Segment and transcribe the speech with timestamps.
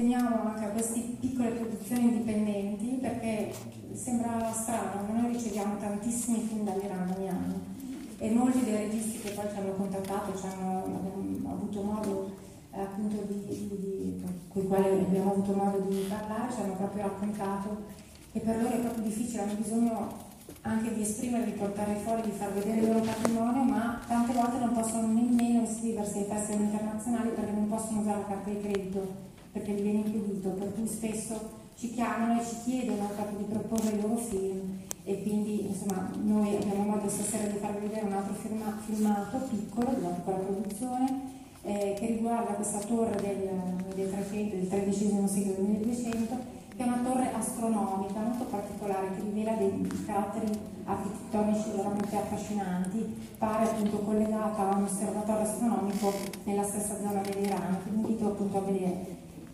[0.00, 3.52] teniamo anche a queste piccole produzioni indipendenti perché
[3.92, 7.54] sembra strano, ma noi riceviamo tantissimi film dall'Iran ogni anno
[8.16, 10.84] e molti dei registi che poi ci hanno contattato, ci hanno,
[11.44, 12.30] avuto modo
[12.72, 16.76] eh, appunto di, di, di, con i quali abbiamo avuto modo di parlare, ci hanno
[16.76, 17.82] proprio raccontato
[18.32, 20.28] che per loro è proprio difficile, hanno bisogno
[20.62, 24.58] anche di esprimere, di portare fuori, di far vedere il loro patrimonio, ma tante volte
[24.60, 29.28] non possono nemmeno iscriversi ai festival internazionali perché non possono usare la carta di credito
[29.52, 33.96] perché gli viene impedito, per cui spesso ci chiamano e ci chiedono proprio di proporre
[33.96, 38.34] i loro film e quindi insomma noi abbiamo modo stasera di farvi vedere un altro
[38.34, 41.20] firma, filmato piccolo, di una piccola produzione
[41.62, 46.88] eh, che riguarda questa torre del, del 300, del XIII secolo del 1200 che è
[46.88, 54.70] una torre astronomica molto particolare che rivela dei caratteri architettonici veramente affascinanti, pare appunto collegata
[54.70, 56.10] a un osservatorio astronomico
[56.44, 58.62] nella stessa zona dell'Iran, che invito appunto a.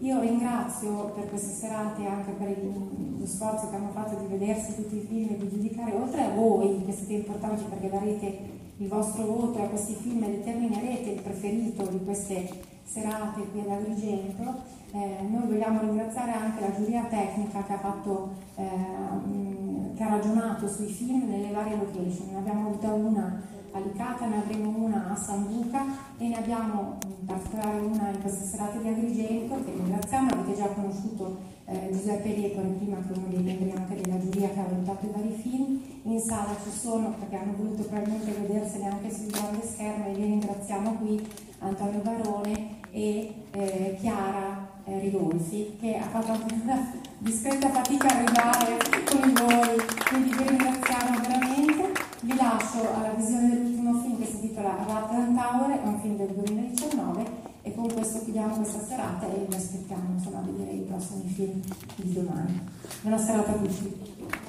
[0.00, 4.74] Io ringrazio per queste serate anche per il, lo sforzo che hanno fatto di vedersi
[4.74, 8.38] tutti i film e di giudicare, oltre a voi che siete importanti perché darete
[8.76, 12.46] il vostro voto a questi film e determinerete il preferito di queste
[12.84, 14.74] serate qui ad Agrigento.
[14.92, 20.68] Eh, noi vogliamo ringraziare anche la giuria tecnica che ha, fatto, eh, che ha ragionato
[20.68, 22.32] sui film nelle varie location.
[22.32, 23.42] Ne abbiamo avuta una
[23.76, 25.84] a ne avremo una a San Luca
[26.16, 30.66] e ne abbiamo in particolare una in questa serata di Agrigento che ringraziamo, avete già
[30.68, 35.06] conosciuto eh, Giuseppe Repore prima che uno dei membri anche della giuria che ha valutato
[35.06, 39.66] i vari film, in sala ci sono perché hanno voluto probabilmente vederseli anche sul grande
[39.66, 46.32] schermo e li ringraziamo qui Antonio Barone e eh, Chiara eh, Ridolfi che ha fatto
[46.32, 48.78] anche una discreta fatica a arrivare
[49.10, 49.76] con voi,
[50.08, 52.04] quindi vi ringraziamo veramente.
[52.22, 56.28] Vi lascio alla visione dell'ultimo film che si intitola Rattan Tower, è un film del
[56.28, 57.24] 2019
[57.62, 61.60] e con questo chiudiamo questa serata e vi aspettiamo insomma, a vedere i prossimi film
[61.96, 62.60] di domani.
[63.00, 64.45] Buona serata a tutti.